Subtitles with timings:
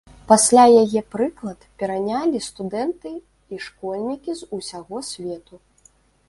[0.29, 3.11] Пасля яе прыклад перанялі студэнты
[3.57, 5.63] і школьнікі з усяго свету.